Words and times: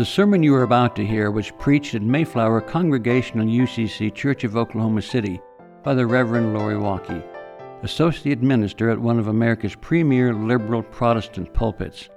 The 0.00 0.06
sermon 0.06 0.42
you 0.42 0.54
are 0.54 0.62
about 0.62 0.96
to 0.96 1.04
hear 1.04 1.30
was 1.30 1.50
preached 1.58 1.94
at 1.94 2.00
Mayflower 2.00 2.62
Congregational 2.62 3.44
UCC 3.44 4.14
Church 4.14 4.44
of 4.44 4.56
Oklahoma 4.56 5.02
City 5.02 5.42
by 5.82 5.92
the 5.92 6.06
Reverend 6.06 6.54
Lori 6.54 6.76
Walke, 6.76 7.22
Associate 7.82 8.40
Minister 8.40 8.88
at 8.88 8.98
one 8.98 9.18
of 9.18 9.26
America's 9.26 9.74
premier 9.74 10.32
liberal 10.32 10.82
Protestant 10.82 11.52
pulpits. 11.52 12.08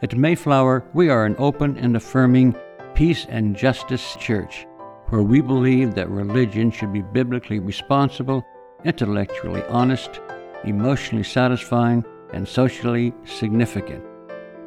At 0.00 0.16
Mayflower, 0.16 0.82
we 0.94 1.10
are 1.10 1.26
an 1.26 1.36
open 1.38 1.76
and 1.76 1.94
affirming 1.94 2.56
peace 2.94 3.26
and 3.28 3.54
justice 3.54 4.16
church 4.18 4.66
where 5.10 5.22
we 5.22 5.42
believe 5.42 5.94
that 5.96 6.08
religion 6.08 6.70
should 6.70 6.90
be 6.90 7.02
biblically 7.02 7.58
responsible, 7.58 8.42
intellectually 8.86 9.62
honest, 9.64 10.22
emotionally 10.64 11.24
satisfying, 11.24 12.02
and 12.32 12.48
socially 12.48 13.12
significant. 13.26 14.09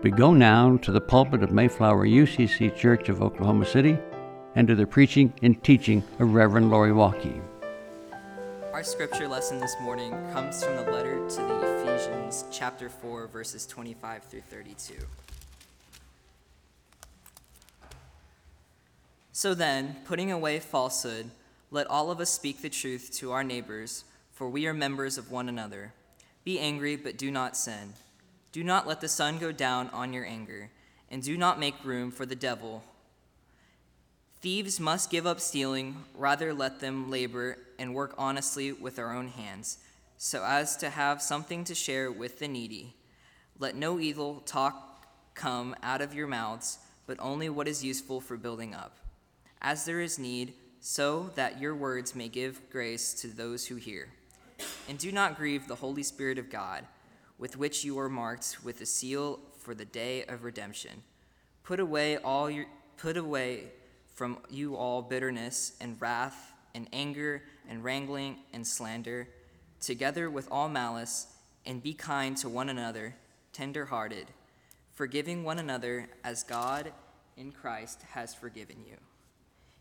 We 0.04 0.12
go 0.12 0.34
now 0.34 0.76
to 0.82 0.92
the 0.92 1.00
pulpit 1.00 1.44
of 1.44 1.54
Mayflower 1.54 2.06
UCC 2.06 2.76
Church 2.76 3.08
of 3.08 3.22
Oklahoma 3.22 3.66
City 3.66 3.98
and 4.54 4.68
to 4.68 4.76
the 4.76 4.86
preaching 4.86 5.32
and 5.42 5.64
teaching 5.64 6.04
of 6.20 6.34
Reverend 6.34 6.70
Lori 6.70 6.92
Walke. 6.92 7.42
Our 8.74 8.84
scripture 8.84 9.30
lesson 9.30 9.62
this 9.62 9.74
morning 9.82 10.12
comes 10.34 10.62
from 10.62 10.76
the 10.76 10.92
letter 10.92 11.26
to 11.30 11.36
the 11.38 11.80
Ephesians, 11.80 12.44
chapter 12.52 12.90
4, 12.90 13.28
verses 13.28 13.66
25 13.66 14.24
through 14.24 14.42
32. 14.42 14.96
So 19.32 19.54
then, 19.54 19.96
putting 20.04 20.34
away 20.34 20.60
falsehood, 20.60 21.30
let 21.72 21.88
all 21.88 22.12
of 22.12 22.20
us 22.20 22.30
speak 22.30 22.62
the 22.62 22.70
truth 22.70 23.10
to 23.20 23.32
our 23.32 23.44
neighbors, 23.46 24.04
for 24.34 24.50
we 24.50 24.68
are 24.68 24.74
members 24.74 25.18
of 25.18 25.32
one 25.32 25.48
another. 25.48 25.94
Be 26.44 26.60
angry, 26.60 26.98
but 26.98 27.18
do 27.18 27.32
not 27.32 27.56
sin. 27.56 27.94
Do 28.54 28.64
not 28.64 28.86
let 28.86 29.02
the 29.02 29.08
sun 29.08 29.40
go 29.40 29.52
down 29.52 29.90
on 29.90 30.14
your 30.14 30.26
anger, 30.28 30.70
and 31.10 31.24
do 31.24 31.38
not 31.38 31.60
make 31.60 31.84
room 31.84 32.12
for 32.12 32.28
the 32.28 32.36
devil. 32.36 32.84
Thieves 34.42 34.80
must 34.80 35.10
give 35.10 35.26
up 35.26 35.40
stealing, 35.40 36.04
rather, 36.14 36.54
let 36.54 36.80
them 36.80 37.10
labor 37.10 37.58
and 37.80 37.96
work 37.96 38.14
honestly 38.16 38.72
with 38.72 38.96
their 38.96 39.12
own 39.12 39.30
hands, 39.30 39.80
so 40.18 40.44
as 40.46 40.78
to 40.78 40.92
have 40.92 41.20
something 41.20 41.64
to 41.64 41.74
share 41.74 42.12
with 42.12 42.38
the 42.38 42.48
needy. 42.48 42.94
Let 43.58 43.76
no 43.76 44.00
evil 44.00 44.44
talk 44.46 45.08
come 45.34 45.76
out 45.82 46.02
of 46.02 46.14
your 46.14 46.28
mouths, 46.28 46.78
but 47.08 47.18
only 47.20 47.50
what 47.50 47.68
is 47.68 47.84
useful 47.84 48.22
for 48.22 48.38
building 48.38 48.76
up, 48.76 48.98
as 49.64 49.86
there 49.86 50.00
is 50.00 50.20
need, 50.20 50.54
so 50.80 51.32
that 51.34 51.60
your 51.60 51.74
words 51.74 52.14
may 52.14 52.28
give 52.28 52.70
grace 52.70 53.16
to 53.16 53.28
those 53.30 53.66
who 53.66 53.78
hear. 53.78 54.10
And 54.88 55.00
do 55.00 55.12
not 55.12 55.38
grieve 55.38 55.68
the 55.68 55.74
Holy 55.74 56.04
Spirit 56.04 56.38
of 56.38 56.52
God 56.52 56.86
with 57.38 57.58
which 57.58 57.84
you 57.84 57.98
are 58.00 58.10
marked 58.10 58.58
with 58.64 58.82
a 58.82 58.86
seal 58.86 59.40
for 59.60 59.74
the 59.74 59.86
day 59.86 60.24
of 60.26 60.44
redemption. 60.44 61.04
Put 61.64 61.80
away 61.80 62.18
all 62.18 62.50
your 62.50 62.66
put 62.98 63.18
away 63.18 63.72
from 64.14 64.38
you 64.50 64.76
all 64.76 65.02
bitterness 65.02 65.74
and 65.82 66.00
wrath 66.00 66.54
and 66.76 66.88
anger 66.94 67.44
and 67.70 67.84
wrangling 67.84 68.38
and 68.54 68.66
slander, 68.66 69.28
together 69.80 70.30
with 70.30 70.48
all 70.52 70.70
malice, 70.70 71.28
and 71.66 71.82
be 71.82 71.94
kind 71.94 72.38
to 72.38 72.50
one 72.50 72.70
another, 72.70 73.16
tender-hearted, 73.54 74.28
forgiving 74.94 75.44
one 75.44 75.60
another 75.60 76.10
as 76.24 76.44
God 76.44 76.92
in 77.38 77.52
Christ 77.52 78.02
has 78.12 78.34
forgiven 78.34 78.78
you. 78.88 78.98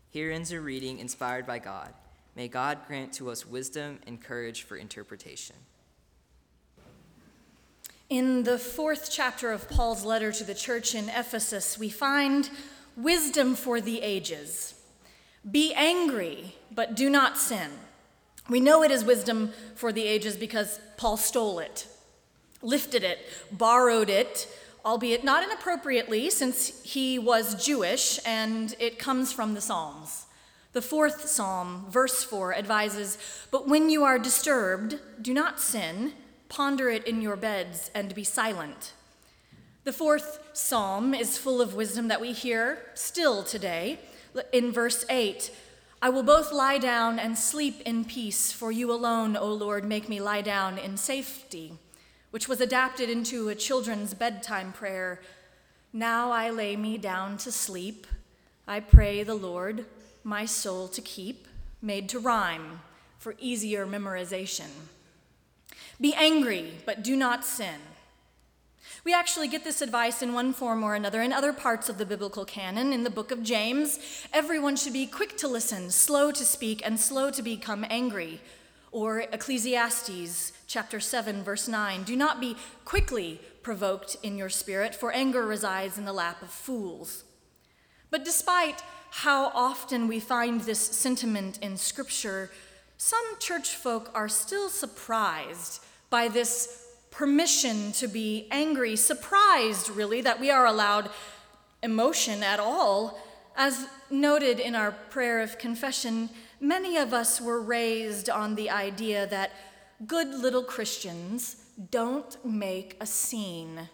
Here 0.09 0.31
ends 0.31 0.51
a 0.51 0.59
reading 0.59 0.99
inspired 0.99 1.45
by 1.45 1.59
God. 1.59 1.93
May 2.35 2.47
God 2.47 2.79
grant 2.87 3.13
to 3.13 3.29
us 3.29 3.45
wisdom 3.45 3.99
and 4.07 4.21
courage 4.21 4.63
for 4.63 4.75
interpretation. 4.75 5.55
In 8.09 8.43
the 8.43 8.59
fourth 8.59 9.09
chapter 9.09 9.51
of 9.51 9.69
Paul's 9.69 10.03
letter 10.03 10.31
to 10.31 10.43
the 10.43 10.53
church 10.53 10.93
in 10.93 11.09
Ephesus, 11.09 11.79
we 11.79 11.89
find 11.89 12.49
wisdom 12.97 13.55
for 13.55 13.79
the 13.79 14.01
ages. 14.01 14.75
Be 15.49 15.73
angry, 15.73 16.55
but 16.71 16.95
do 16.95 17.09
not 17.09 17.37
sin. 17.37 17.71
We 18.49 18.59
know 18.59 18.83
it 18.83 18.91
is 18.91 19.05
wisdom 19.05 19.53
for 19.75 19.91
the 19.93 20.03
ages 20.03 20.35
because 20.35 20.79
Paul 20.97 21.15
stole 21.15 21.59
it, 21.59 21.87
lifted 22.61 23.03
it, 23.03 23.19
borrowed 23.51 24.09
it, 24.09 24.47
albeit 24.85 25.23
not 25.23 25.43
inappropriately, 25.43 26.29
since 26.29 26.83
he 26.83 27.17
was 27.17 27.65
Jewish 27.65 28.19
and 28.25 28.75
it 28.79 28.99
comes 28.99 29.31
from 29.31 29.53
the 29.53 29.61
Psalms. 29.61 30.25
The 30.73 30.81
fourth 30.81 31.27
psalm, 31.27 31.85
verse 31.89 32.23
4, 32.23 32.55
advises 32.55 33.17
But 33.49 33.67
when 33.67 33.89
you 33.89 34.03
are 34.03 34.19
disturbed, 34.19 34.99
do 35.21 35.33
not 35.33 35.59
sin 35.59 36.13
Ponder 36.53 36.87
it 36.87 37.07
in 37.07 37.19
your 37.19 37.35
beds 37.35 37.89
and 37.95 38.13
be 38.13 38.23
silent. 38.23 38.93
The 39.85 39.91
fourth 39.91 40.37
psalm 40.53 41.15
is 41.15 41.35
full 41.35 41.59
of 41.59 41.73
wisdom 41.73 42.09
that 42.09 42.21
we 42.21 42.31
hear 42.31 42.77
still 42.93 43.41
today. 43.41 43.97
In 44.51 44.71
verse 44.71 45.03
8, 45.09 45.49
I 45.99 46.09
will 46.09 46.21
both 46.21 46.51
lie 46.51 46.77
down 46.77 47.17
and 47.17 47.39
sleep 47.39 47.81
in 47.87 48.05
peace, 48.05 48.51
for 48.51 48.71
you 48.71 48.91
alone, 48.91 49.35
O 49.35 49.47
Lord, 49.47 49.83
make 49.83 50.07
me 50.07 50.21
lie 50.21 50.41
down 50.41 50.77
in 50.77 50.95
safety, 50.95 51.73
which 52.29 52.47
was 52.47 52.61
adapted 52.61 53.09
into 53.09 53.49
a 53.49 53.55
children's 53.55 54.13
bedtime 54.13 54.73
prayer. 54.73 55.21
Now 55.91 56.31
I 56.31 56.51
lay 56.51 56.75
me 56.75 56.99
down 56.99 57.37
to 57.37 57.51
sleep. 57.51 58.05
I 58.67 58.79
pray 58.79 59.23
the 59.23 59.33
Lord, 59.33 59.85
my 60.23 60.45
soul 60.45 60.87
to 60.89 61.01
keep, 61.01 61.47
made 61.81 62.09
to 62.09 62.19
rhyme 62.19 62.81
for 63.17 63.33
easier 63.39 63.87
memorization. 63.87 64.69
Be 66.03 66.13
angry, 66.15 66.73
but 66.85 67.01
do 67.01 67.15
not 67.15 67.45
sin. 67.45 67.79
We 69.05 69.13
actually 69.13 69.47
get 69.47 69.63
this 69.63 69.81
advice 69.81 70.21
in 70.21 70.33
one 70.33 70.51
form 70.51 70.83
or 70.83 70.95
another 70.95 71.21
in 71.21 71.31
other 71.31 71.53
parts 71.53 71.87
of 71.87 71.97
the 71.97 72.05
biblical 72.05 72.43
canon. 72.43 72.91
In 72.91 73.05
the 73.05 73.09
book 73.09 73.31
of 73.31 73.41
James, 73.41 73.99
everyone 74.33 74.75
should 74.75 74.91
be 74.91 75.05
quick 75.07 75.37
to 75.37 75.47
listen, 75.47 75.89
slow 75.91 76.29
to 76.33 76.43
speak, 76.43 76.81
and 76.85 76.99
slow 76.99 77.31
to 77.31 77.41
become 77.41 77.85
angry. 77.89 78.41
Or 78.91 79.21
Ecclesiastes 79.21 80.51
chapter 80.67 80.99
7 80.99 81.41
verse 81.41 81.69
9, 81.69 82.03
do 82.03 82.17
not 82.17 82.41
be 82.41 82.57
quickly 82.83 83.39
provoked 83.61 84.17
in 84.23 84.35
your 84.35 84.49
spirit, 84.49 84.93
for 84.93 85.13
anger 85.13 85.45
resides 85.45 85.97
in 85.97 86.03
the 86.03 86.11
lap 86.11 86.41
of 86.41 86.49
fools. 86.49 87.23
But 88.09 88.25
despite 88.25 88.83
how 89.09 89.53
often 89.55 90.09
we 90.09 90.19
find 90.19 90.59
this 90.59 90.81
sentiment 90.81 91.59
in 91.59 91.77
scripture, 91.77 92.51
some 92.97 93.23
church 93.39 93.77
folk 93.77 94.11
are 94.13 94.27
still 94.27 94.67
surprised 94.67 95.79
by 96.13 96.27
this 96.27 96.85
permission 97.09 97.91
to 97.91 98.07
be 98.07 98.47
angry, 98.51 98.95
surprised 98.95 99.89
really 99.89 100.21
that 100.21 100.39
we 100.39 100.51
are 100.51 100.67
allowed 100.67 101.09
emotion 101.81 102.43
at 102.43 102.59
all. 102.59 103.19
As 103.55 103.87
noted 104.11 104.59
in 104.59 104.75
our 104.75 104.91
prayer 104.91 105.41
of 105.41 105.57
confession, 105.57 106.29
many 106.61 106.97
of 106.97 107.15
us 107.15 107.41
were 107.41 107.59
raised 107.59 108.29
on 108.29 108.53
the 108.53 108.69
idea 108.69 109.25
that 109.25 109.53
good 110.05 110.27
little 110.27 110.61
Christians 110.61 111.55
don't 111.89 112.37
make 112.45 112.95
a 113.01 113.07
scene. 113.07 113.89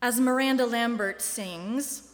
As 0.00 0.18
Miranda 0.18 0.64
Lambert 0.64 1.20
sings, 1.20 2.06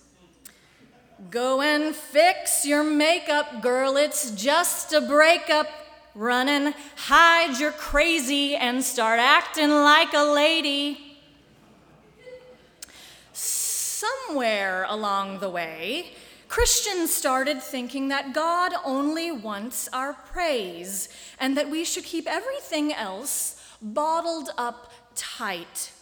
Go 1.31 1.63
and 1.63 1.95
fix 1.95 2.67
your 2.67 2.83
makeup, 2.83 3.63
girl, 3.63 3.97
it's 3.97 4.33
just 4.33 4.93
a 4.93 5.01
breakup. 5.01 5.69
Run 6.17 6.49
and 6.49 6.75
hide 6.97 7.61
your 7.61 7.73
crazy 7.73 8.57
and 8.57 8.83
start 8.83 9.21
acting 9.21 9.69
like 9.69 10.15
a 10.15 10.23
lady. 10.23 11.19
Somewhere 13.35 14.87
along 14.89 15.41
the 15.41 15.51
way, 15.51 16.13
Christians 16.49 17.13
started 17.13 17.63
thinking 17.63 18.09
that 18.09 18.33
God 18.33 18.73
only 18.83 19.31
wants 19.31 19.91
our 19.93 20.15
praise 20.15 21.11
and 21.39 21.55
that 21.55 21.69
we 21.69 21.85
should 21.85 22.05
keep 22.05 22.27
everything 22.27 22.95
else 22.95 23.63
bottled 23.83 24.49
up 24.57 24.91
tight. 25.15 25.93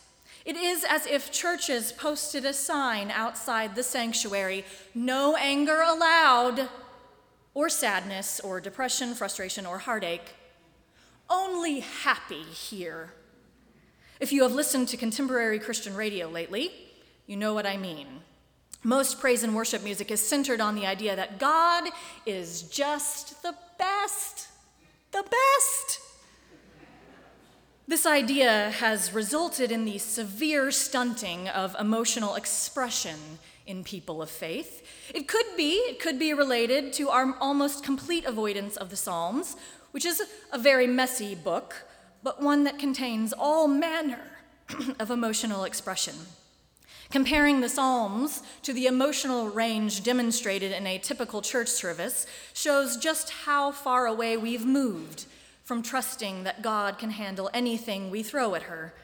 It 0.45 0.55
is 0.55 0.85
as 0.89 1.07
if 1.07 1.33
churches 1.33 1.91
posted 1.91 2.45
a 2.45 2.53
sign 2.53 3.11
outside 3.11 3.75
the 3.75 3.83
sanctuary 3.83 4.65
no 4.95 5.35
anger 5.35 5.83
allowed, 5.85 6.69
or 7.55 7.69
sadness, 7.69 8.41
or 8.41 8.61
depression, 8.61 9.15
frustration, 9.15 9.65
or 9.65 9.79
heartache. 9.79 10.35
Only 11.31 11.81
happy 11.81 12.43
here. 12.43 13.15
If 14.21 14.33
you 14.33 14.43
have 14.43 14.53
listened 14.53 14.89
to 14.89 14.97
contemporary 14.97 15.59
Christian 15.59 15.95
radio 15.95 16.29
lately, 16.29 16.73
you 17.27 17.37
know 17.37 17.55
what 17.55 17.67
I 17.67 17.77
mean. 17.77 18.07
Most 18.83 19.19
praise 19.19 19.43
and 19.43 19.55
worship 19.55 19.83
music 19.83 20.11
is 20.11 20.21
centered 20.21 20.61
on 20.61 20.75
the 20.75 20.87
idea 20.87 21.17
that 21.17 21.39
God 21.39 21.85
is 22.27 22.63
just 22.63 23.43
the 23.43 23.55
best, 23.79 24.49
the 25.13 25.23
best. 25.23 26.01
This 27.87 28.07
idea 28.07 28.71
has 28.71 29.13
resulted 29.13 29.71
in 29.71 29.85
the 29.85 29.99
severe 29.99 30.71
stunting 30.71 31.49
of 31.49 31.77
emotional 31.79 32.35
expression 32.35 33.19
in 33.67 33.85
people 33.85 34.23
of 34.23 34.31
faith. 34.31 34.87
It 35.15 35.29
could 35.29 35.47
be, 35.57 35.75
it 35.75 36.01
could 36.01 36.19
be 36.19 36.35
related 36.35 36.93
to 36.95 37.09
our 37.09 37.35
almost 37.41 37.85
complete 37.85 38.25
avoidance 38.25 38.77
of 38.77 38.91
the 38.91 38.97
Psalms, 38.97 39.57
which 39.93 40.05
is 40.05 40.23
a 40.53 40.59
very 40.59 40.87
messy 40.87 41.35
book, 41.35 41.87
but 42.23 42.43
one 42.43 42.65
that 42.65 42.79
contains 42.79 43.33
all 43.33 43.69
manner 43.69 44.31
of 44.99 45.11
emotional 45.11 45.65
expression. 45.65 46.15
Comparing 47.11 47.61
the 47.61 47.69
Psalms 47.69 48.43
to 48.63 48.73
the 48.73 48.87
emotional 48.87 49.49
range 49.49 50.03
demonstrated 50.03 50.73
in 50.73 50.87
a 50.87 50.99
typical 50.99 51.43
church 51.43 51.69
service 51.69 52.27
shows 52.53 52.97
just 52.97 53.31
how 53.31 53.71
far 53.71 54.07
away 54.07 54.37
we've 54.37 54.67
moved 54.67 55.27
from 55.63 55.83
trusting 55.83 56.45
that 56.45 56.63
God 56.63 56.99
can 56.99 57.11
handle 57.11 57.51
anything 57.55 58.11
we 58.11 58.23
throw 58.23 58.55
at 58.55 58.65
her. 58.65 58.95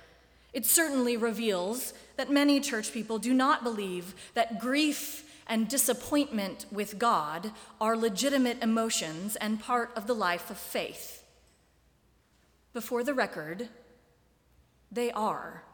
It 0.53 0.67
certainly 0.67 1.17
reveals 1.17 1.95
that 2.17 2.31
many 2.31 2.61
church 2.61 2.93
people 2.93 3.19
do 3.19 3.33
not 3.33 3.63
believe 3.63 4.15
that 4.35 4.61
grief 4.61 5.25
and 5.47 5.69
disappointment 5.69 6.67
with 6.71 6.99
God 6.99 7.51
are 7.81 7.97
legitimate 7.97 8.63
emotions 8.63 9.37
and 9.37 9.61
part 9.61 9.91
of 9.97 10.07
the 10.07 10.15
life 10.15 10.51
of 10.51 10.59
faith. 10.59 11.25
Before 12.73 13.03
the 13.03 13.15
record, 13.15 13.69
they 14.93 15.11
are. 15.11 15.65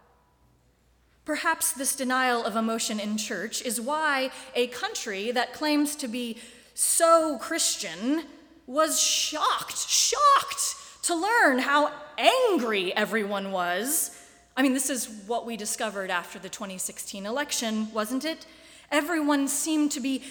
Perhaps 1.27 1.73
this 1.73 1.97
denial 1.97 2.45
of 2.45 2.57
emotion 2.57 3.01
in 3.01 3.19
church 3.19 3.61
is 3.63 3.81
why 3.81 4.31
a 4.55 4.69
country 4.69 5.31
that 5.33 5.53
claims 5.53 5.97
to 5.97 6.09
be 6.09 6.39
so 6.73 7.37
Christian 7.39 8.25
was 8.67 9.01
shocked, 9.01 9.77
shocked 9.77 10.77
to 11.03 11.15
learn 11.15 11.59
how 11.59 11.93
angry 12.17 12.95
everyone 12.95 13.53
was. 13.53 14.17
I 14.57 14.63
mean, 14.63 14.73
this 14.73 14.89
is 14.89 15.07
what 15.27 15.45
we 15.45 15.57
discovered 15.57 16.11
after 16.11 16.39
the 16.39 16.49
2016 16.49 17.27
election, 17.27 17.93
wasn't 17.93 18.25
it? 18.25 18.47
Everyone 18.91 19.49
seemed 19.49 19.93
to 19.93 20.01
be 20.01 20.23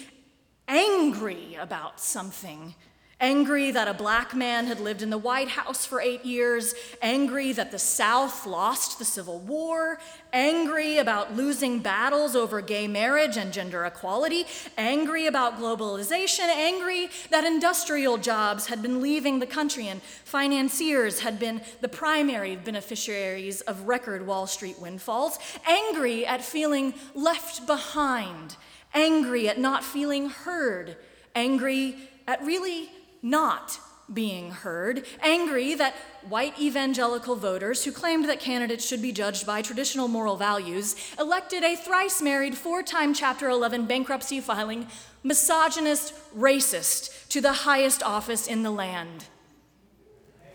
angry 0.66 1.54
about 1.54 2.00
something. 2.00 2.74
Angry 3.18 3.70
that 3.70 3.88
a 3.88 3.94
black 3.94 4.34
man 4.34 4.66
had 4.66 4.78
lived 4.78 5.00
in 5.00 5.08
the 5.08 5.16
White 5.16 5.48
House 5.48 5.86
for 5.86 6.02
eight 6.02 6.22
years, 6.26 6.74
angry 7.00 7.50
that 7.52 7.70
the 7.70 7.78
South 7.78 8.44
lost 8.44 8.98
the 8.98 9.06
Civil 9.06 9.38
War, 9.38 9.98
angry 10.34 10.98
about 10.98 11.34
losing 11.34 11.78
battles 11.78 12.36
over 12.36 12.60
gay 12.60 12.86
marriage 12.86 13.38
and 13.38 13.54
gender 13.54 13.86
equality, 13.86 14.44
angry 14.76 15.26
about 15.26 15.58
globalization, 15.58 16.46
angry 16.46 17.08
that 17.30 17.42
industrial 17.42 18.18
jobs 18.18 18.66
had 18.66 18.82
been 18.82 19.00
leaving 19.00 19.38
the 19.38 19.46
country 19.46 19.88
and 19.88 20.02
financiers 20.02 21.20
had 21.20 21.38
been 21.38 21.62
the 21.80 21.88
primary 21.88 22.54
beneficiaries 22.54 23.62
of 23.62 23.88
record 23.88 24.26
Wall 24.26 24.46
Street 24.46 24.78
windfalls, 24.78 25.38
angry 25.66 26.26
at 26.26 26.42
feeling 26.42 26.92
left 27.14 27.66
behind, 27.66 28.56
angry 28.92 29.48
at 29.48 29.58
not 29.58 29.82
feeling 29.82 30.28
heard, 30.28 30.98
angry 31.34 31.96
at 32.28 32.44
really 32.44 32.90
not 33.26 33.80
being 34.12 34.52
heard, 34.52 35.04
angry 35.20 35.74
that 35.74 35.94
white 36.28 36.56
evangelical 36.60 37.34
voters 37.34 37.84
who 37.84 37.90
claimed 37.90 38.28
that 38.28 38.38
candidates 38.38 38.86
should 38.86 39.02
be 39.02 39.10
judged 39.10 39.44
by 39.44 39.60
traditional 39.60 40.06
moral 40.06 40.36
values 40.36 40.94
elected 41.18 41.64
a 41.64 41.74
thrice 41.74 42.22
married, 42.22 42.56
four 42.56 42.84
time 42.84 43.12
Chapter 43.12 43.48
11 43.48 43.86
bankruptcy 43.86 44.40
filing, 44.40 44.86
misogynist 45.24 46.14
racist 46.36 47.28
to 47.28 47.40
the 47.40 47.52
highest 47.52 48.00
office 48.00 48.46
in 48.46 48.62
the 48.62 48.70
land. 48.70 49.24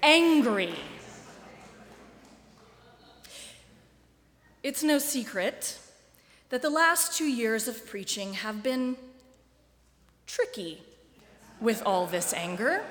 Angry. 0.01 0.73
It's 4.63 4.81
no 4.81 4.97
secret 4.97 5.77
that 6.50 6.62
the 6.62 6.69
last 6.69 7.18
two 7.18 7.25
years 7.25 7.68
of 7.68 7.85
preaching 7.85 8.35
have 8.35 8.63
been 8.63 8.95
tricky 10.25 10.81
with 11.61 11.83
all 11.85 12.07
this 12.07 12.33
anger. 12.33 12.83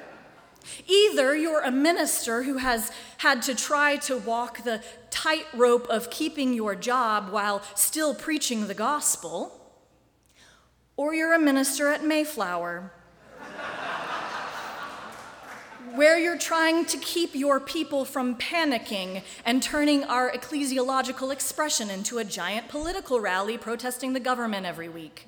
Either 0.86 1.36
you're 1.36 1.62
a 1.62 1.70
minister 1.70 2.44
who 2.44 2.58
has 2.58 2.92
had 3.18 3.42
to 3.42 3.54
try 3.54 3.96
to 3.96 4.16
walk 4.16 4.64
the 4.64 4.82
tightrope 5.10 5.86
of 5.88 6.10
keeping 6.10 6.54
your 6.54 6.74
job 6.74 7.30
while 7.30 7.62
still 7.74 8.14
preaching 8.14 8.68
the 8.68 8.74
gospel, 8.74 9.56
or 10.96 11.14
you're 11.14 11.32
a 11.32 11.38
minister 11.38 11.88
at 11.88 12.04
Mayflower, 12.04 12.92
where 15.94 16.18
you're 16.18 16.38
trying 16.38 16.84
to 16.84 16.98
keep 16.98 17.34
your 17.34 17.58
people 17.58 18.04
from 18.04 18.36
panicking 18.36 19.22
and 19.44 19.62
turning 19.62 20.04
our 20.04 20.30
ecclesiological 20.30 21.32
expression 21.32 21.90
into 21.90 22.18
a 22.18 22.24
giant 22.24 22.68
political 22.68 23.18
rally 23.18 23.56
protesting 23.56 24.12
the 24.12 24.20
government 24.20 24.66
every 24.66 24.88
week. 24.88 25.26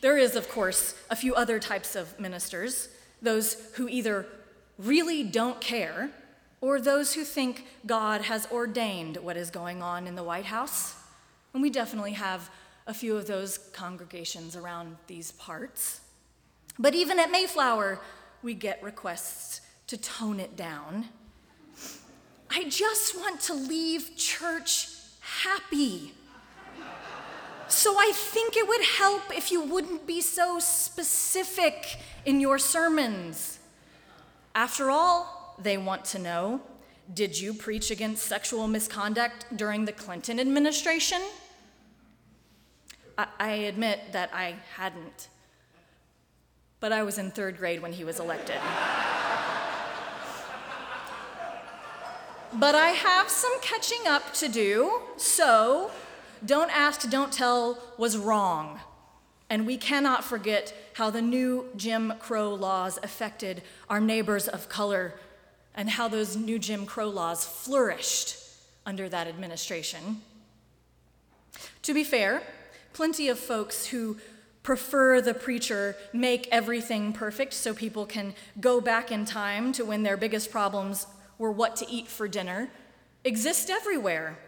There 0.00 0.16
is, 0.16 0.36
of 0.36 0.48
course, 0.48 0.94
a 1.10 1.16
few 1.16 1.34
other 1.34 1.58
types 1.58 1.96
of 1.96 2.18
ministers 2.20 2.88
those 3.20 3.54
who 3.74 3.88
either 3.88 4.26
really 4.78 5.24
don't 5.24 5.60
care 5.60 6.10
or 6.60 6.80
those 6.80 7.14
who 7.14 7.24
think 7.24 7.66
God 7.86 8.22
has 8.22 8.46
ordained 8.50 9.16
what 9.16 9.36
is 9.36 9.50
going 9.50 9.82
on 9.82 10.06
in 10.06 10.14
the 10.14 10.22
White 10.22 10.46
House. 10.46 10.94
And 11.52 11.62
we 11.62 11.70
definitely 11.70 12.12
have 12.12 12.50
a 12.86 12.94
few 12.94 13.16
of 13.16 13.26
those 13.26 13.58
congregations 13.72 14.56
around 14.56 14.96
these 15.06 15.32
parts. 15.32 16.00
But 16.78 16.94
even 16.94 17.18
at 17.18 17.30
Mayflower, 17.30 18.00
we 18.42 18.54
get 18.54 18.82
requests 18.82 19.60
to 19.88 19.96
tone 19.96 20.40
it 20.40 20.56
down. 20.56 21.06
I 22.50 22.68
just 22.68 23.16
want 23.16 23.40
to 23.42 23.54
leave 23.54 24.16
church 24.16 24.88
happy. 25.20 26.12
So 27.68 27.96
I 27.98 28.12
think 28.14 28.56
it 28.56 28.66
would 28.66 28.82
help 28.82 29.36
if 29.36 29.52
you 29.52 29.62
wouldn't 29.62 30.06
be 30.06 30.22
so 30.22 30.58
specific 30.58 31.98
in 32.24 32.40
your 32.40 32.58
sermons. 32.58 33.58
After 34.54 34.90
all, 34.90 35.54
they 35.62 35.76
want 35.76 36.04
to 36.06 36.18
know 36.18 36.62
did 37.12 37.40
you 37.40 37.54
preach 37.54 37.90
against 37.90 38.24
sexual 38.24 38.68
misconduct 38.68 39.46
during 39.56 39.86
the 39.86 39.92
Clinton 39.92 40.38
administration? 40.38 41.22
I, 43.16 43.26
I 43.38 43.50
admit 43.50 44.12
that 44.12 44.30
I 44.34 44.56
hadn't, 44.76 45.28
but 46.80 46.92
I 46.92 47.02
was 47.02 47.16
in 47.16 47.30
third 47.30 47.56
grade 47.56 47.80
when 47.80 47.92
he 47.92 48.04
was 48.04 48.20
elected. 48.20 48.56
but 52.54 52.74
I 52.74 52.90
have 52.90 53.30
some 53.30 53.58
catching 53.62 54.06
up 54.06 54.34
to 54.34 54.48
do, 54.48 55.00
so 55.16 55.90
don't 56.44 56.70
ask, 56.70 57.08
don't 57.10 57.32
tell 57.32 57.78
was 57.96 58.16
wrong. 58.16 58.80
And 59.50 59.66
we 59.66 59.76
cannot 59.76 60.24
forget 60.24 60.74
how 60.94 61.10
the 61.10 61.22
new 61.22 61.68
Jim 61.76 62.12
Crow 62.18 62.54
laws 62.54 62.98
affected 63.02 63.62
our 63.88 64.00
neighbors 64.00 64.46
of 64.46 64.68
color 64.68 65.14
and 65.74 65.90
how 65.90 66.08
those 66.08 66.36
new 66.36 66.58
Jim 66.58 66.86
Crow 66.86 67.08
laws 67.08 67.44
flourished 67.44 68.36
under 68.84 69.08
that 69.08 69.26
administration. 69.26 70.22
To 71.82 71.94
be 71.94 72.04
fair, 72.04 72.42
plenty 72.92 73.28
of 73.28 73.38
folks 73.38 73.86
who 73.86 74.18
prefer 74.62 75.20
the 75.20 75.32
preacher 75.32 75.96
make 76.12 76.48
everything 76.52 77.12
perfect 77.12 77.54
so 77.54 77.72
people 77.72 78.04
can 78.04 78.34
go 78.60 78.80
back 78.80 79.10
in 79.10 79.24
time 79.24 79.72
to 79.72 79.84
when 79.84 80.02
their 80.02 80.16
biggest 80.16 80.50
problems 80.50 81.06
were 81.38 81.52
what 81.52 81.76
to 81.76 81.88
eat 81.88 82.08
for 82.08 82.28
dinner 82.28 82.68
exist 83.24 83.70
everywhere. 83.70 84.38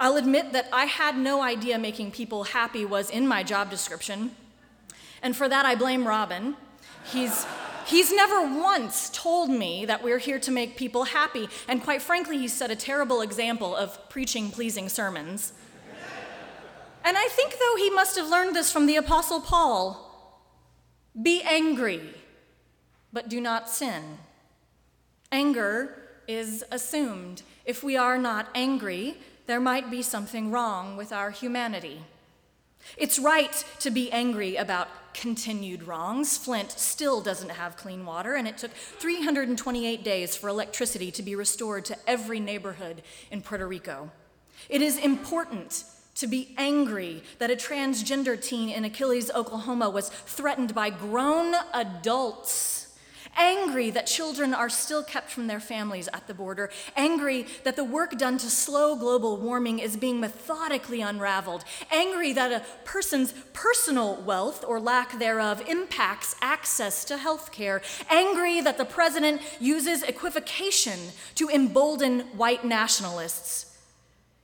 I'll 0.00 0.16
admit 0.16 0.52
that 0.52 0.66
I 0.72 0.86
had 0.86 1.18
no 1.18 1.42
idea 1.42 1.78
making 1.78 2.12
people 2.12 2.44
happy 2.44 2.86
was 2.86 3.10
in 3.10 3.28
my 3.28 3.42
job 3.42 3.68
description. 3.68 4.30
And 5.22 5.36
for 5.36 5.46
that, 5.46 5.66
I 5.66 5.74
blame 5.74 6.06
Robin. 6.08 6.56
He's, 7.04 7.46
he's 7.84 8.10
never 8.10 8.40
once 8.40 9.10
told 9.10 9.50
me 9.50 9.84
that 9.84 10.02
we're 10.02 10.18
here 10.18 10.38
to 10.38 10.50
make 10.50 10.78
people 10.78 11.04
happy. 11.04 11.50
And 11.68 11.82
quite 11.82 12.00
frankly, 12.00 12.38
he 12.38 12.48
set 12.48 12.70
a 12.70 12.76
terrible 12.76 13.20
example 13.20 13.76
of 13.76 14.08
preaching 14.08 14.50
pleasing 14.50 14.88
sermons. 14.88 15.52
And 17.04 17.18
I 17.18 17.28
think, 17.28 17.58
though, 17.58 17.76
he 17.76 17.90
must 17.90 18.16
have 18.16 18.28
learned 18.28 18.56
this 18.56 18.72
from 18.72 18.86
the 18.86 18.96
Apostle 18.96 19.40
Paul 19.40 20.06
be 21.20 21.42
angry, 21.42 22.14
but 23.12 23.28
do 23.28 23.40
not 23.40 23.68
sin. 23.68 24.18
Anger 25.32 25.96
is 26.26 26.64
assumed. 26.70 27.42
If 27.64 27.82
we 27.82 27.96
are 27.96 28.16
not 28.16 28.48
angry, 28.54 29.16
there 29.50 29.58
might 29.58 29.90
be 29.90 30.00
something 30.00 30.52
wrong 30.52 30.96
with 30.96 31.12
our 31.12 31.32
humanity. 31.32 32.00
It's 32.96 33.18
right 33.18 33.64
to 33.80 33.90
be 33.90 34.08
angry 34.12 34.54
about 34.54 34.86
continued 35.12 35.82
wrongs. 35.82 36.38
Flint 36.38 36.70
still 36.70 37.20
doesn't 37.20 37.48
have 37.48 37.76
clean 37.76 38.06
water, 38.06 38.36
and 38.36 38.46
it 38.46 38.58
took 38.58 38.70
328 38.70 40.04
days 40.04 40.36
for 40.36 40.48
electricity 40.48 41.10
to 41.10 41.22
be 41.24 41.34
restored 41.34 41.84
to 41.86 41.96
every 42.06 42.38
neighborhood 42.38 43.02
in 43.32 43.42
Puerto 43.42 43.66
Rico. 43.66 44.12
It 44.68 44.82
is 44.82 44.96
important 44.96 45.82
to 46.14 46.28
be 46.28 46.54
angry 46.56 47.24
that 47.40 47.50
a 47.50 47.56
transgender 47.56 48.40
teen 48.40 48.68
in 48.68 48.84
Achille, 48.84 49.34
Oklahoma 49.34 49.90
was 49.90 50.10
threatened 50.10 50.76
by 50.76 50.90
grown 50.90 51.56
adults 51.74 52.79
angry 53.36 53.90
that 53.90 54.06
children 54.06 54.52
are 54.52 54.68
still 54.68 55.02
kept 55.02 55.30
from 55.30 55.46
their 55.46 55.60
families 55.60 56.08
at 56.12 56.26
the 56.26 56.34
border, 56.34 56.70
angry 56.96 57.46
that 57.64 57.76
the 57.76 57.84
work 57.84 58.18
done 58.18 58.38
to 58.38 58.50
slow 58.50 58.96
global 58.96 59.36
warming 59.36 59.78
is 59.78 59.96
being 59.96 60.20
methodically 60.20 61.00
unraveled, 61.00 61.64
angry 61.90 62.32
that 62.32 62.52
a 62.52 62.64
person's 62.84 63.32
personal 63.52 64.16
wealth 64.22 64.64
or 64.66 64.80
lack 64.80 65.18
thereof 65.18 65.62
impacts 65.68 66.34
access 66.40 67.04
to 67.04 67.16
health 67.16 67.52
care, 67.52 67.82
angry 68.08 68.60
that 68.60 68.78
the 68.78 68.84
president 68.84 69.40
uses 69.60 70.02
equivocation 70.02 70.98
to 71.34 71.48
embolden 71.48 72.20
white 72.36 72.64
nationalists. 72.64 73.78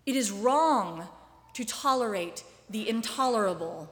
It 0.04 0.16
is 0.16 0.30
wrong 0.30 1.08
to 1.54 1.64
tolerate 1.64 2.44
the 2.70 2.88
intolerable. 2.88 3.90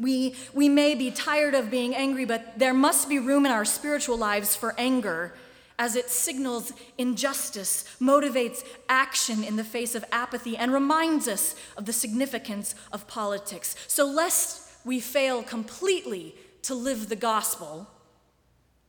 We, 0.00 0.34
we 0.54 0.70
may 0.70 0.94
be 0.94 1.10
tired 1.10 1.54
of 1.54 1.70
being 1.70 1.94
angry, 1.94 2.24
but 2.24 2.58
there 2.58 2.72
must 2.72 3.08
be 3.08 3.18
room 3.18 3.44
in 3.44 3.52
our 3.52 3.66
spiritual 3.66 4.16
lives 4.16 4.56
for 4.56 4.74
anger 4.78 5.34
as 5.78 5.94
it 5.94 6.08
signals 6.10 6.72
injustice, 6.96 7.84
motivates 8.00 8.64
action 8.88 9.44
in 9.44 9.56
the 9.56 9.64
face 9.64 9.94
of 9.94 10.04
apathy, 10.10 10.56
and 10.56 10.72
reminds 10.72 11.28
us 11.28 11.54
of 11.76 11.84
the 11.84 11.92
significance 11.92 12.74
of 12.92 13.06
politics. 13.06 13.76
So, 13.86 14.06
lest 14.06 14.70
we 14.84 15.00
fail 15.00 15.42
completely 15.42 16.34
to 16.62 16.74
live 16.74 17.08
the 17.08 17.16
gospel, 17.16 17.88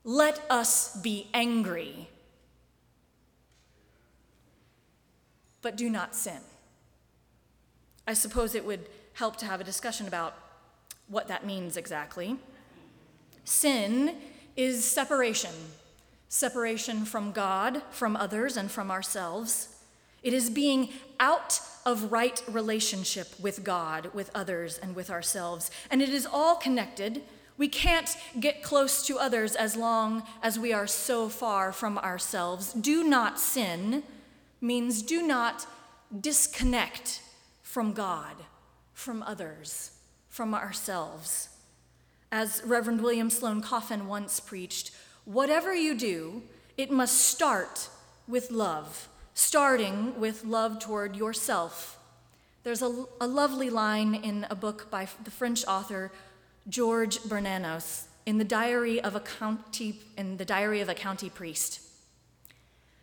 let 0.03 0.41
us 0.49 0.95
be 1.01 1.27
angry. 1.33 2.09
But 5.61 5.75
do 5.75 5.89
not 5.89 6.15
sin. 6.15 6.39
I 8.07 8.13
suppose 8.13 8.55
it 8.55 8.65
would 8.65 8.87
help 9.13 9.35
to 9.37 9.45
have 9.45 9.61
a 9.61 9.65
discussion 9.65 10.07
about 10.07 10.35
what 11.11 11.27
that 11.27 11.45
means 11.45 11.77
exactly. 11.77 12.37
Sin 13.43 14.15
is 14.55 14.83
separation 14.83 15.51
separation 16.31 17.03
from 17.03 17.33
God, 17.33 17.81
from 17.91 18.15
others, 18.15 18.55
and 18.55 18.71
from 18.71 18.89
ourselves. 18.89 19.67
It 20.23 20.33
is 20.33 20.49
being 20.49 20.87
out 21.19 21.59
of 21.85 22.09
right 22.09 22.41
relationship 22.47 23.27
with 23.37 23.65
God, 23.65 24.09
with 24.13 24.31
others, 24.33 24.77
and 24.77 24.95
with 24.95 25.09
ourselves. 25.09 25.71
And 25.89 26.01
it 26.01 26.07
is 26.07 26.25
all 26.25 26.55
connected. 26.55 27.21
We 27.57 27.67
can't 27.67 28.15
get 28.39 28.63
close 28.63 29.05
to 29.07 29.19
others 29.19 29.57
as 29.57 29.75
long 29.75 30.23
as 30.41 30.57
we 30.57 30.71
are 30.71 30.87
so 30.87 31.27
far 31.27 31.73
from 31.73 31.97
ourselves. 31.97 32.71
Do 32.71 33.03
not 33.03 33.37
sin 33.37 34.01
means 34.61 35.01
do 35.01 35.21
not 35.21 35.67
disconnect 36.17 37.21
from 37.61 37.91
God, 37.91 38.37
from 38.93 39.21
others 39.21 39.91
from 40.31 40.55
ourselves. 40.55 41.49
As 42.31 42.63
Reverend 42.65 43.01
William 43.01 43.29
Sloane 43.29 43.61
Coffin 43.61 44.07
once 44.07 44.39
preached, 44.39 44.91
whatever 45.25 45.75
you 45.75 45.93
do, 45.93 46.41
it 46.77 46.89
must 46.89 47.17
start 47.17 47.89
with 48.27 48.49
love, 48.49 49.09
starting 49.33 50.19
with 50.19 50.45
love 50.45 50.79
toward 50.79 51.17
yourself. 51.17 51.99
There's 52.63 52.81
a, 52.81 53.05
a 53.19 53.27
lovely 53.27 53.69
line 53.69 54.15
in 54.15 54.47
a 54.49 54.55
book 54.55 54.89
by 54.89 55.07
the 55.23 55.31
French 55.31 55.65
author 55.67 56.11
George 56.69 57.19
Bernanos 57.19 58.05
in 58.25 58.37
the 58.37 58.45
diary 58.45 59.01
of 59.01 59.15
a 59.15 59.19
county 59.19 59.99
in 60.17 60.37
the 60.37 60.45
diary 60.45 60.79
of 60.79 60.87
a 60.87 60.95
country 60.95 61.29
priest. 61.29 61.81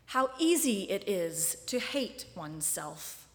How 0.06 0.30
easy 0.38 0.84
it 0.84 1.06
is 1.06 1.56
to 1.66 1.78
hate 1.78 2.24
oneself. 2.34 3.28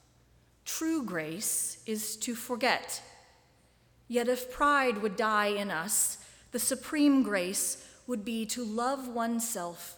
True 0.66 1.04
grace 1.04 1.78
is 1.86 2.16
to 2.18 2.34
forget 2.34 3.04
Yet 4.08 4.28
if 4.28 4.52
pride 4.52 5.02
would 5.02 5.16
die 5.16 5.48
in 5.48 5.72
us, 5.72 6.18
the 6.52 6.60
supreme 6.60 7.24
grace 7.24 7.86
would 8.06 8.24
be 8.24 8.46
to 8.48 8.64
love 8.64 9.08
oneself 9.08 9.96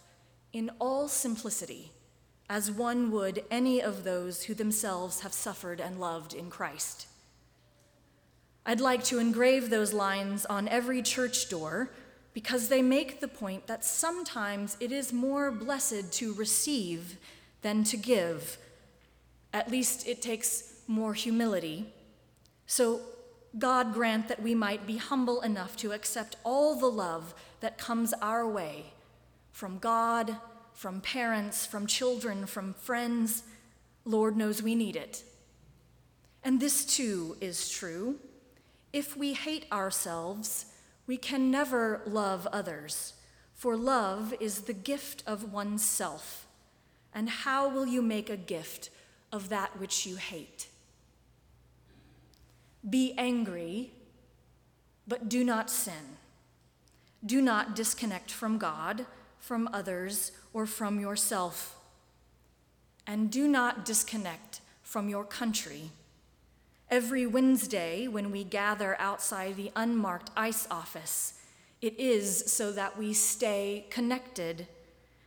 in 0.53 0.71
all 0.79 1.07
simplicity, 1.07 1.91
as 2.49 2.71
one 2.71 3.11
would 3.11 3.43
any 3.51 3.81
of 3.81 4.03
those 4.03 4.43
who 4.43 4.53
themselves 4.53 5.21
have 5.21 5.33
suffered 5.33 5.81
and 5.81 5.99
loved 5.99 6.33
in 6.33 6.49
Christ. 6.49 7.07
I'd 8.65 8.79
like 8.79 9.03
to 9.05 9.19
engrave 9.19 9.69
those 9.69 9.93
lines 9.93 10.45
on 10.45 10.67
every 10.67 11.01
church 11.01 11.49
door 11.49 11.91
because 12.33 12.67
they 12.67 12.81
make 12.81 13.19
the 13.19 13.27
point 13.27 13.67
that 13.67 13.85
sometimes 13.85 14.75
it 14.79 14.91
is 14.91 15.13
more 15.13 15.51
blessed 15.51 16.11
to 16.13 16.33
receive 16.33 17.17
than 17.61 17.83
to 17.83 17.97
give. 17.97 18.57
At 19.53 19.71
least 19.71 20.07
it 20.07 20.21
takes 20.21 20.73
more 20.87 21.13
humility. 21.13 21.93
So 22.67 23.01
God 23.57 23.93
grant 23.93 24.27
that 24.27 24.41
we 24.41 24.53
might 24.53 24.85
be 24.85 24.97
humble 24.97 25.41
enough 25.41 25.77
to 25.77 25.93
accept 25.93 26.35
all 26.43 26.75
the 26.75 26.87
love 26.87 27.33
that 27.61 27.77
comes 27.77 28.13
our 28.21 28.47
way 28.47 28.93
from 29.51 29.77
God, 29.77 30.35
from 30.73 30.99
parents, 30.99 31.65
from 31.65 31.87
children, 31.87 32.45
from 32.45 32.73
friends. 32.73 33.43
Lord 34.03 34.35
knows 34.35 34.61
we 34.61 34.75
need 34.75 34.97
it. 34.97 35.23
And 36.43 36.59
this 36.59 36.85
too 36.85 37.37
is 37.39 37.69
true. 37.69 38.19
If 38.91 39.15
we 39.15 39.33
hate 39.33 39.65
ourselves, 39.71 40.65
we 41.07 41.17
can 41.17 41.49
never 41.49 42.01
love 42.05 42.47
others, 42.51 43.13
for 43.53 43.77
love 43.77 44.33
is 44.39 44.61
the 44.61 44.73
gift 44.73 45.23
of 45.25 45.53
oneself. 45.53 46.45
And 47.13 47.29
how 47.29 47.69
will 47.69 47.85
you 47.85 48.01
make 48.01 48.29
a 48.29 48.37
gift 48.37 48.89
of 49.31 49.49
that 49.49 49.79
which 49.79 50.05
you 50.05 50.17
hate? 50.17 50.67
Be 52.87 53.13
angry, 53.17 53.91
but 55.07 55.29
do 55.29 55.43
not 55.43 55.69
sin. 55.69 56.17
Do 57.25 57.41
not 57.41 57.75
disconnect 57.75 58.29
from 58.29 58.57
God, 58.57 59.05
from 59.39 59.67
others, 59.73 60.31
or 60.53 60.65
from 60.65 60.99
yourself. 60.99 61.75
And 63.07 63.31
do 63.31 63.47
not 63.47 63.85
disconnect 63.85 64.61
from 64.83 65.09
your 65.09 65.23
country. 65.23 65.91
Every 66.89 67.25
Wednesday, 67.25 68.07
when 68.07 68.31
we 68.31 68.43
gather 68.43 68.95
outside 68.99 69.55
the 69.55 69.71
unmarked 69.75 70.29
ICE 70.37 70.67
office, 70.69 71.33
it 71.81 71.99
is 71.99 72.51
so 72.51 72.71
that 72.71 72.97
we 72.97 73.13
stay 73.13 73.85
connected. 73.89 74.67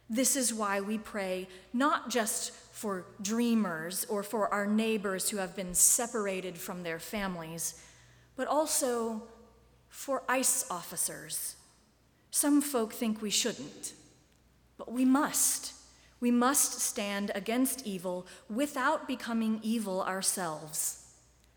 This 0.09 0.37
is 0.37 0.55
why 0.55 0.81
we 0.81 0.99
pray 0.99 1.49
not 1.73 2.11
just 2.11 2.53
for 2.79 3.07
dreamers 3.21 4.07
or 4.09 4.23
for 4.23 4.55
our 4.55 4.65
neighbors 4.65 5.31
who 5.31 5.39
have 5.39 5.57
been 5.57 5.75
separated 5.75 6.57
from 6.57 6.85
their 6.85 7.01
families, 7.01 7.83
but 8.37 8.47
also 8.47 9.21
for 9.89 10.23
ICE 10.29 10.65
officers. 10.71 11.57
Some 12.31 12.61
folk 12.61 12.93
think 12.93 13.21
we 13.21 13.31
shouldn't, 13.31 13.95
but 14.77 14.93
we 14.93 15.05
must. 15.05 15.73
We 16.21 16.31
must 16.31 16.81
stand 16.81 17.33
against 17.35 17.85
evil 17.85 18.29
without 18.49 19.09
becoming 19.09 19.59
evil 19.65 20.01
ourselves. 20.05 21.03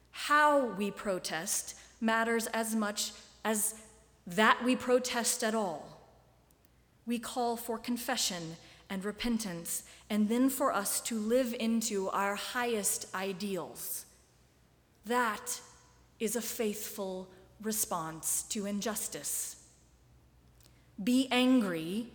How 0.09 0.73
we 0.73 0.89
protest 0.89 1.75
matters 1.99 2.47
as 2.47 2.73
much 2.73 3.11
as 3.45 3.75
that 4.25 4.63
we 4.65 4.75
protest 4.75 5.43
at 5.43 5.53
all. 5.53 6.01
We 7.05 7.19
call 7.19 7.57
for 7.57 7.77
confession 7.77 8.57
and 8.91 9.05
repentance, 9.05 9.83
and 10.09 10.27
then 10.27 10.49
for 10.49 10.73
us 10.73 10.99
to 10.99 11.17
live 11.17 11.55
into 11.57 12.09
our 12.09 12.35
highest 12.35 13.07
ideals. 13.15 14.05
That 15.05 15.61
is 16.19 16.35
a 16.35 16.41
faithful 16.41 17.29
response 17.61 18.43
to 18.49 18.65
injustice. 18.65 19.55
Be 21.01 21.29
angry, 21.31 22.07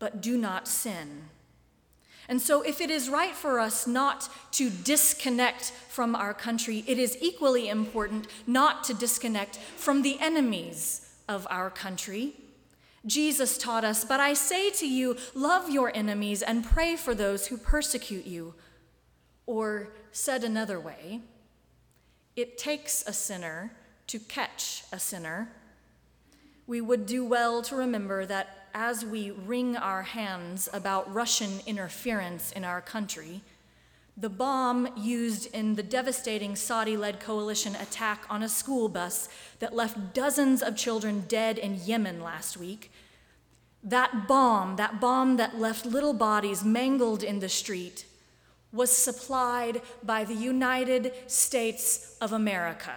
but 0.00 0.20
do 0.20 0.36
not 0.36 0.66
sin. 0.66 1.28
And 2.28 2.42
so, 2.42 2.62
if 2.62 2.80
it 2.80 2.90
is 2.90 3.08
right 3.08 3.34
for 3.34 3.60
us 3.60 3.86
not 3.86 4.28
to 4.52 4.70
disconnect 4.70 5.72
from 5.88 6.16
our 6.16 6.34
country, 6.34 6.84
it 6.88 6.98
is 6.98 7.16
equally 7.20 7.68
important 7.68 8.26
not 8.44 8.82
to 8.84 8.94
disconnect 8.94 9.56
from 9.56 10.02
the 10.02 10.18
enemies 10.20 11.12
of 11.28 11.46
our 11.48 11.70
country. 11.70 12.34
Jesus 13.06 13.56
taught 13.56 13.84
us, 13.84 14.04
But 14.04 14.20
I 14.20 14.34
say 14.34 14.70
to 14.70 14.86
you, 14.86 15.16
love 15.34 15.70
your 15.70 15.94
enemies 15.94 16.42
and 16.42 16.64
pray 16.64 16.96
for 16.96 17.14
those 17.14 17.46
who 17.46 17.56
persecute 17.56 18.26
you. 18.26 18.54
Or, 19.46 19.90
said 20.12 20.44
another 20.44 20.78
way, 20.78 21.22
it 22.36 22.58
takes 22.58 23.02
a 23.06 23.12
sinner 23.12 23.72
to 24.06 24.18
catch 24.18 24.84
a 24.92 24.98
sinner. 24.98 25.50
We 26.66 26.80
would 26.80 27.06
do 27.06 27.24
well 27.24 27.62
to 27.62 27.74
remember 27.74 28.26
that 28.26 28.68
as 28.74 29.04
we 29.04 29.30
wring 29.30 29.76
our 29.76 30.02
hands 30.02 30.68
about 30.72 31.12
Russian 31.12 31.60
interference 31.66 32.52
in 32.52 32.64
our 32.64 32.80
country, 32.80 33.42
the 34.16 34.28
bomb 34.28 34.88
used 34.96 35.52
in 35.54 35.76
the 35.76 35.82
devastating 35.82 36.54
Saudi 36.56 36.96
led 36.96 37.20
coalition 37.20 37.74
attack 37.76 38.24
on 38.28 38.42
a 38.42 38.48
school 38.48 38.88
bus 38.88 39.28
that 39.60 39.74
left 39.74 40.14
dozens 40.14 40.62
of 40.62 40.76
children 40.76 41.24
dead 41.26 41.58
in 41.58 41.80
Yemen 41.84 42.22
last 42.22 42.56
week. 42.56 42.90
That 43.82 44.28
bomb, 44.28 44.76
that 44.76 45.00
bomb 45.00 45.36
that 45.38 45.58
left 45.58 45.86
little 45.86 46.12
bodies 46.12 46.62
mangled 46.62 47.22
in 47.22 47.40
the 47.40 47.48
street, 47.48 48.04
was 48.72 48.94
supplied 48.94 49.80
by 50.02 50.24
the 50.24 50.34
United 50.34 51.12
States 51.26 52.16
of 52.20 52.32
America. 52.32 52.94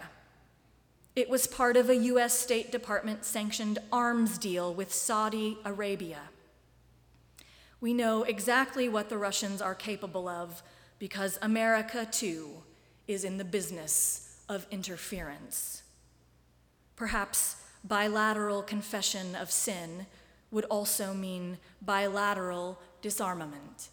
It 1.16 1.30
was 1.30 1.48
part 1.48 1.78
of 1.78 1.90
a 1.90 1.96
U.S. 1.96 2.38
State 2.38 2.72
Department 2.72 3.24
sanctioned 3.24 3.80
arms 3.92 4.38
deal 4.38 4.74
with 4.74 4.94
Saudi 4.94 5.58
Arabia. 5.64 6.22
We 7.80 7.94
know 7.94 8.24
exactly 8.24 8.90
what 8.90 9.10
the 9.10 9.18
Russians 9.18 9.62
are 9.62 9.76
capable 9.76 10.28
of 10.28 10.64
because 11.04 11.38
America, 11.42 12.08
too, 12.10 12.50
is 13.10 13.26
in 13.26 13.38
the 13.38 13.44
business 13.44 14.38
of 14.48 14.66
interference. 14.72 15.84
Perhaps 16.96 17.58
bilateral 17.84 18.62
confession 18.62 19.36
of 19.36 19.52
sin 19.52 20.06
would 20.50 20.64
also 20.70 21.14
mean 21.14 21.58
bilateral 21.82 22.80
disarmament. 23.02 23.90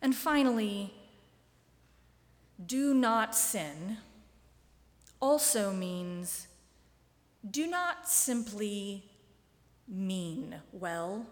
And 0.00 0.14
finally, 0.14 0.94
do 2.64 2.94
not 2.94 3.34
sin 3.34 3.96
also 5.20 5.72
means 5.72 6.46
do 7.50 7.66
not 7.66 8.08
simply 8.08 9.10
mean 9.88 10.54
well. 10.70 11.26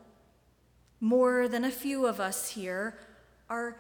More 1.01 1.47
than 1.47 1.63
a 1.63 1.71
few 1.71 2.07
of 2.07 2.19
us 2.19 2.49
here 2.49 2.99
are 3.49 3.77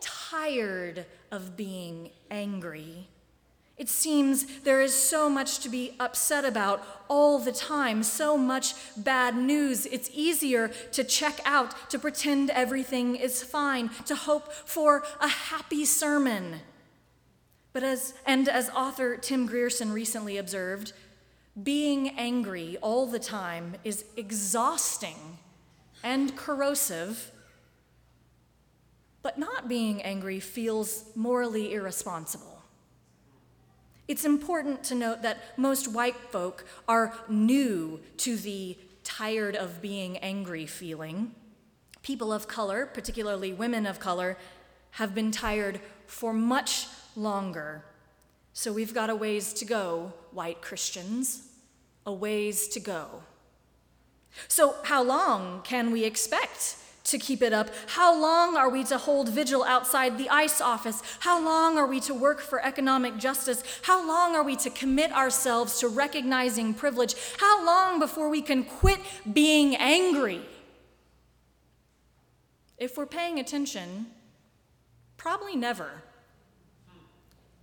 tired 0.00 1.06
of 1.30 1.56
being 1.56 2.10
angry. 2.30 3.08
It 3.76 3.88
seems 3.88 4.60
there 4.60 4.80
is 4.80 4.92
so 4.92 5.30
much 5.30 5.60
to 5.60 5.68
be 5.68 5.94
upset 6.00 6.44
about 6.44 6.84
all 7.08 7.38
the 7.38 7.52
time, 7.52 8.02
so 8.02 8.36
much 8.36 8.74
bad 8.96 9.36
news. 9.36 9.86
It's 9.86 10.10
easier 10.12 10.68
to 10.92 11.04
check 11.04 11.40
out, 11.44 11.90
to 11.90 11.98
pretend 11.98 12.50
everything 12.50 13.14
is 13.14 13.44
fine, 13.44 13.90
to 14.06 14.16
hope 14.16 14.52
for 14.52 15.04
a 15.20 15.28
happy 15.28 15.84
sermon. 15.84 16.60
But 17.72 17.84
as, 17.84 18.14
and 18.26 18.48
as 18.48 18.68
author 18.70 19.16
Tim 19.16 19.46
Grierson 19.46 19.92
recently 19.92 20.38
observed, 20.38 20.92
being 21.62 22.10
angry 22.10 22.76
all 22.82 23.06
the 23.06 23.20
time 23.20 23.76
is 23.84 24.04
exhausting 24.16 25.38
and 26.02 26.36
corrosive, 26.36 27.30
but 29.22 29.38
not 29.38 29.68
being 29.68 30.02
angry 30.02 30.40
feels 30.40 31.04
morally 31.14 31.74
irresponsible. 31.74 32.62
It's 34.06 34.24
important 34.24 34.82
to 34.84 34.94
note 34.94 35.22
that 35.22 35.38
most 35.58 35.88
white 35.88 36.16
folk 36.30 36.64
are 36.88 37.14
new 37.28 38.00
to 38.18 38.36
the 38.36 38.76
tired 39.04 39.54
of 39.54 39.82
being 39.82 40.16
angry 40.18 40.64
feeling. 40.64 41.34
People 42.02 42.32
of 42.32 42.48
color, 42.48 42.86
particularly 42.86 43.52
women 43.52 43.84
of 43.84 44.00
color, 44.00 44.38
have 44.92 45.14
been 45.14 45.30
tired 45.30 45.80
for 46.06 46.32
much 46.32 46.86
longer. 47.16 47.84
So 48.54 48.72
we've 48.72 48.94
got 48.94 49.10
a 49.10 49.14
ways 49.14 49.52
to 49.54 49.64
go, 49.64 50.14
white 50.32 50.62
Christians, 50.62 51.48
a 52.06 52.12
ways 52.12 52.68
to 52.68 52.80
go. 52.80 53.22
So, 54.46 54.76
how 54.84 55.02
long 55.02 55.62
can 55.62 55.90
we 55.90 56.04
expect 56.04 56.76
to 57.04 57.18
keep 57.18 57.42
it 57.42 57.52
up? 57.52 57.70
How 57.86 58.18
long 58.18 58.56
are 58.56 58.68
we 58.68 58.84
to 58.84 58.98
hold 58.98 59.28
vigil 59.28 59.64
outside 59.64 60.18
the 60.18 60.28
ICE 60.28 60.60
office? 60.60 61.02
How 61.20 61.42
long 61.42 61.78
are 61.78 61.86
we 61.86 62.00
to 62.00 62.14
work 62.14 62.40
for 62.40 62.64
economic 62.64 63.16
justice? 63.16 63.62
How 63.82 64.06
long 64.06 64.34
are 64.34 64.42
we 64.42 64.56
to 64.56 64.70
commit 64.70 65.12
ourselves 65.12 65.80
to 65.80 65.88
recognizing 65.88 66.74
privilege? 66.74 67.14
How 67.38 67.64
long 67.64 67.98
before 67.98 68.28
we 68.28 68.42
can 68.42 68.64
quit 68.64 69.00
being 69.32 69.74
angry? 69.76 70.42
If 72.76 72.96
we're 72.96 73.06
paying 73.06 73.40
attention, 73.40 74.06
probably 75.16 75.56
never. 75.56 76.02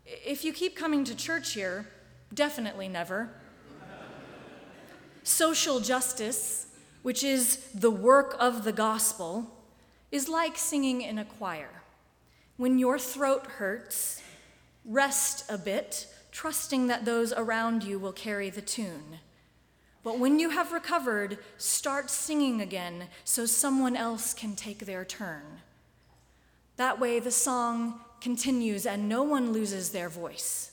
If 0.06 0.44
you 0.44 0.54
keep 0.54 0.76
coming 0.76 1.04
to 1.06 1.16
church 1.16 1.54
here, 1.54 1.88
definitely 2.34 2.88
never. 2.88 3.30
Social 5.24 5.80
justice, 5.80 6.65
which 7.06 7.24
is 7.24 7.58
the 7.72 7.92
work 7.92 8.36
of 8.40 8.64
the 8.64 8.72
gospel, 8.72 9.46
is 10.12 10.28
like 10.28 10.58
singing 10.58 11.04
in 11.04 11.20
a 11.20 11.24
choir. 11.24 11.70
When 12.58 12.80
your 12.80 12.98
throat 12.98 13.46
hurts, 13.46 14.24
rest 14.84 15.46
a 15.48 15.56
bit, 15.56 16.08
trusting 16.32 16.88
that 16.88 17.06
those 17.06 17.32
around 17.32 17.84
you 17.84 18.00
will 18.00 18.12
carry 18.12 18.50
the 18.50 18.60
tune. 18.60 19.20
But 20.04 20.18
when 20.18 20.40
you 20.40 20.50
have 20.50 20.72
recovered, 20.72 21.38
start 21.60 22.10
singing 22.10 22.60
again 22.60 23.04
so 23.24 23.46
someone 23.46 23.96
else 23.96 24.34
can 24.34 24.56
take 24.56 24.88
their 24.88 25.06
turn. 25.06 25.62
That 26.78 27.00
way, 27.00 27.20
the 27.20 27.30
song 27.30 28.00
continues 28.20 28.88
and 28.88 29.08
no 29.08 29.22
one 29.22 29.54
loses 29.54 29.92
their 29.92 30.10
voice. 30.10 30.72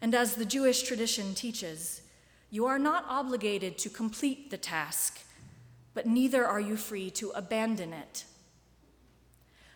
And 0.00 0.14
as 0.14 0.36
the 0.36 0.46
Jewish 0.46 0.84
tradition 0.84 1.34
teaches, 1.34 2.00
you 2.50 2.64
are 2.64 2.78
not 2.78 3.04
obligated 3.06 3.76
to 3.76 3.90
complete 3.90 4.50
the 4.50 4.56
task, 4.56 5.20
but 5.96 6.06
neither 6.06 6.46
are 6.46 6.60
you 6.60 6.76
free 6.76 7.10
to 7.10 7.30
abandon 7.30 7.94
it. 7.94 8.24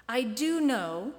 I 0.06 0.20
do 0.20 0.60
know 0.60 1.12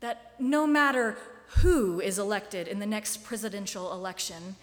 that 0.00 0.32
no 0.38 0.66
matter 0.66 1.18
who 1.58 2.00
is 2.00 2.18
elected 2.18 2.66
in 2.66 2.78
the 2.78 2.86
next 2.86 3.24
presidential 3.24 3.92
election, 3.92 4.56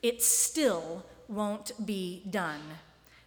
it 0.00 0.22
still 0.22 1.04
won't 1.26 1.72
be 1.84 2.22
done. 2.30 2.60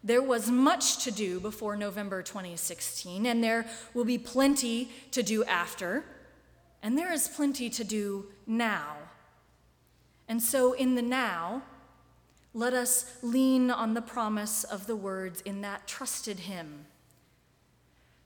There 0.06 0.22
was 0.22 0.50
much 0.50 1.04
to 1.04 1.12
do 1.12 1.42
before 1.42 1.76
November 1.76 2.24
2016, 2.24 3.26
and 3.26 3.44
there 3.44 3.66
will 3.94 4.06
be 4.06 4.18
plenty 4.18 4.92
to 5.12 5.22
do 5.22 5.44
after, 5.44 6.06
and 6.82 6.98
there 6.98 7.12
is 7.12 7.28
plenty 7.28 7.70
to 7.72 7.84
do 7.84 8.28
now. 8.48 8.96
And 10.30 10.42
so, 10.42 10.72
in 10.72 10.96
the 10.96 11.02
now, 11.02 11.64
let 12.56 12.74
us 12.74 13.06
lean 13.22 13.70
on 13.70 13.94
the 13.94 14.02
promise 14.02 14.64
of 14.64 14.88
the 14.88 14.96
words 14.96 15.42
in 15.42 15.60
that 15.60 15.86
trusted 15.88 16.40
hymn. 16.40 16.86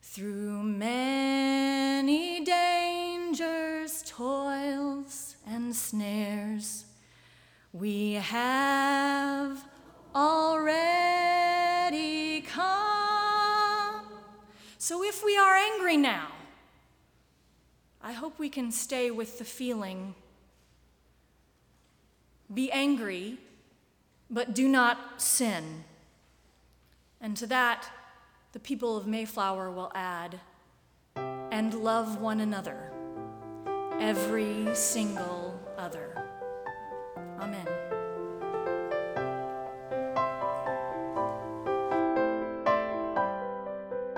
Through 0.04 0.62
many 0.62 2.46
dangers, 2.46 4.04
toils, 4.06 5.36
and 5.48 5.76
snares, 5.76 6.86
we 7.74 8.14
have 8.14 9.66
already 10.14 10.82
come. 12.42 14.04
So 14.78 15.04
if 15.04 15.26
we 15.26 15.38
are 15.38 15.56
angry 15.56 15.98
now, 15.98 16.28
I 18.00 18.12
hope 18.12 18.38
we 18.38 18.50
can 18.50 18.72
stay 18.72 19.10
with 19.10 19.40
the 19.40 19.46
feeling 19.46 20.14
be 22.52 22.72
angry, 22.72 23.38
but 24.30 24.54
do 24.54 24.68
not 24.68 25.22
sin. 25.22 25.84
And 27.20 27.36
to 27.38 27.48
that, 27.48 27.90
the 28.52 28.60
people 28.60 28.98
of 28.98 29.08
Mayflower 29.08 29.70
will 29.72 29.92
add, 29.94 30.40
and 31.16 31.74
love 31.74 32.22
one 32.22 32.40
another, 32.40 32.92
every 34.00 34.74
single 34.74 35.60
other. 35.78 36.26
Amen. 37.40 37.68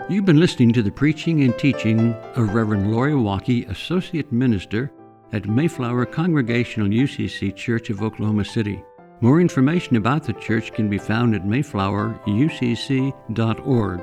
You've 0.09 0.25
been 0.25 0.39
listening 0.39 0.73
to 0.73 0.83
the 0.83 0.91
preaching 0.91 1.43
and 1.43 1.57
teaching 1.57 2.13
of 2.35 2.53
Reverend 2.53 2.91
Lori 2.91 3.13
Walke, 3.13 3.69
Associate 3.69 4.29
Minister 4.31 4.91
at 5.31 5.47
Mayflower 5.47 6.05
Congregational 6.05 6.89
UCC 6.89 7.55
Church 7.55 7.89
of 7.89 8.01
Oklahoma 8.01 8.43
City. 8.43 8.83
More 9.21 9.39
information 9.39 9.95
about 9.97 10.23
the 10.23 10.33
church 10.33 10.73
can 10.73 10.89
be 10.89 10.97
found 10.97 11.35
at 11.35 11.45
mayflowerucc.org 11.45 14.01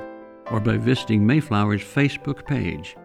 or 0.49 0.61
by 0.61 0.77
visiting 0.77 1.27
Mayflower's 1.27 1.83
Facebook 1.83 2.47
page. 2.47 2.95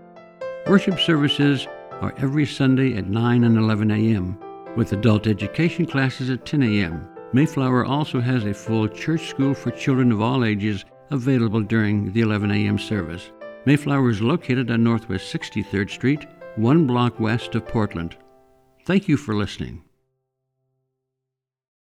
Worship 0.68 1.00
services 1.00 1.66
are 2.00 2.14
every 2.18 2.46
Sunday 2.46 2.96
at 2.96 3.08
9 3.08 3.42
and 3.42 3.58
11 3.58 3.90
a.m., 3.90 4.38
with 4.76 4.92
adult 4.92 5.26
education 5.26 5.86
classes 5.86 6.30
at 6.30 6.46
10 6.46 6.62
a.m. 6.62 7.08
Mayflower 7.32 7.84
also 7.84 8.20
has 8.20 8.44
a 8.44 8.54
full 8.54 8.86
church 8.88 9.28
school 9.28 9.52
for 9.52 9.72
children 9.72 10.12
of 10.12 10.22
all 10.22 10.44
ages 10.44 10.84
available 11.10 11.62
during 11.62 12.12
the 12.12 12.20
11 12.20 12.52
a.m. 12.52 12.78
service. 12.78 13.32
Mayflower 13.66 14.10
is 14.10 14.22
located 14.22 14.70
on 14.70 14.84
Northwest 14.84 15.34
63rd 15.34 15.90
Street, 15.90 16.28
one 16.54 16.86
block 16.86 17.18
west 17.18 17.56
of 17.56 17.66
Portland. 17.66 18.16
Thank 18.86 19.08
you 19.08 19.16
for 19.16 19.34
listening. 19.34 19.82